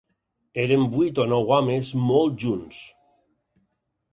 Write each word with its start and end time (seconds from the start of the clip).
Érem 0.61 0.85
vuit 0.95 1.21
o 1.23 1.27
nou 1.33 1.45
homes, 1.57 1.91
molt 2.07 2.41
junts 2.47 2.81